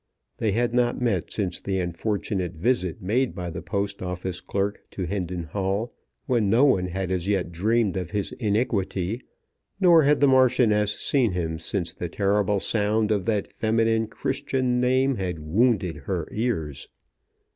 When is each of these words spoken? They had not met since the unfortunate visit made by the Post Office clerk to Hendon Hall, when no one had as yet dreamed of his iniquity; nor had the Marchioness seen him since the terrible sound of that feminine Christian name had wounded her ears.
They 0.39 0.53
had 0.53 0.73
not 0.73 0.99
met 0.99 1.31
since 1.31 1.59
the 1.59 1.77
unfortunate 1.79 2.53
visit 2.53 3.03
made 3.03 3.35
by 3.35 3.51
the 3.51 3.61
Post 3.61 4.01
Office 4.01 4.41
clerk 4.41 4.79
to 4.89 5.03
Hendon 5.05 5.43
Hall, 5.43 5.93
when 6.25 6.49
no 6.49 6.65
one 6.65 6.87
had 6.87 7.11
as 7.11 7.27
yet 7.27 7.51
dreamed 7.51 7.95
of 7.97 8.09
his 8.09 8.31
iniquity; 8.39 9.21
nor 9.79 10.01
had 10.01 10.19
the 10.19 10.27
Marchioness 10.27 10.99
seen 10.99 11.33
him 11.33 11.59
since 11.59 11.93
the 11.93 12.09
terrible 12.09 12.59
sound 12.59 13.11
of 13.11 13.25
that 13.25 13.45
feminine 13.45 14.07
Christian 14.07 14.79
name 14.81 15.17
had 15.17 15.37
wounded 15.37 15.97
her 15.97 16.27
ears. 16.31 16.87